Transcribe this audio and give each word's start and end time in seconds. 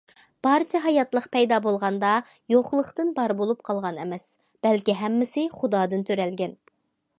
بارچە 0.45 0.79
ھاياتلىق 0.85 1.27
پەيدا 1.35 1.59
بولغاندا، 1.65 2.13
يوقلۇقتىن 2.55 3.13
بار 3.19 3.35
بولۇپ 3.43 3.63
قالغان 3.69 4.01
ئەمەس، 4.07 4.27
بەلكى 4.67 4.99
ھەممىسى 5.05 5.47
خۇدادىن 5.61 6.09
تۆرەلگەن. 6.11 6.61